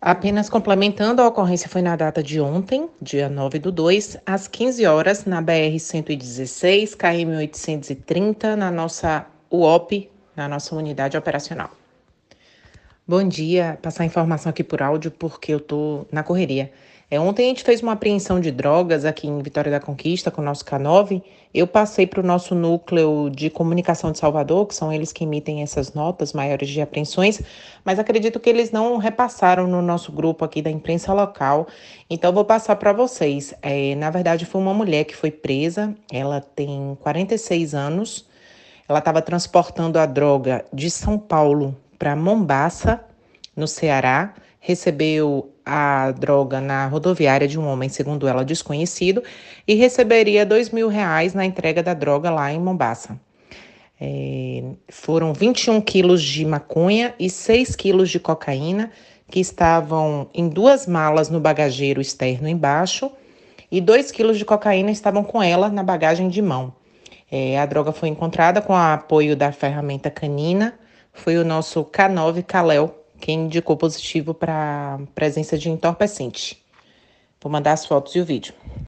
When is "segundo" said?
47.88-48.28